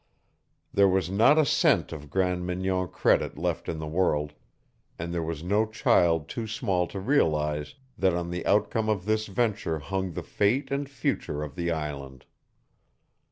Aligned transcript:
There 0.73 0.87
was 0.87 1.11
not 1.11 1.37
a 1.37 1.45
cent 1.45 1.91
of 1.93 2.09
Grande 2.09 2.43
Mignon 2.47 2.87
credit 2.87 3.37
left 3.37 3.69
in 3.69 3.77
the 3.77 3.85
world, 3.85 4.33
and 4.97 5.13
there 5.13 5.21
was 5.21 5.43
no 5.43 5.67
child 5.67 6.27
too 6.27 6.47
small 6.47 6.87
to 6.87 6.99
realize 6.99 7.75
that 7.99 8.15
on 8.15 8.31
the 8.31 8.43
outcome 8.47 8.89
of 8.89 9.05
this 9.05 9.27
venture 9.27 9.77
hung 9.77 10.13
the 10.13 10.23
fate 10.23 10.71
and 10.71 10.89
future 10.89 11.43
of 11.43 11.53
the 11.55 11.69
island. 11.69 12.25